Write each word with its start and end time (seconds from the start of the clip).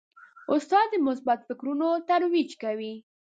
استاد 0.53 0.87
د 0.91 0.95
مثبت 1.07 1.39
فکرونو 1.47 1.87
ترویج 2.09 2.51
کوي. 2.63 2.93